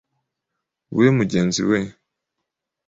[0.95, 1.79] we mugenzi we.”